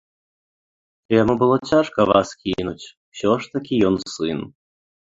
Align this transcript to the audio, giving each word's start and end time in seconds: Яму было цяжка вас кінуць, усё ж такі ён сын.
Яму 1.15 1.33
было 1.43 1.55
цяжка 1.71 1.99
вас 2.13 2.33
кінуць, 2.41 2.89
усё 3.11 3.31
ж 3.45 3.55
такі 3.57 3.73
ён 3.95 4.03
сын. 4.19 4.39